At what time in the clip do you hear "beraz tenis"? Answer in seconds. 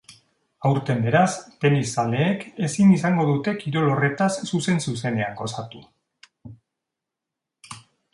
1.07-1.89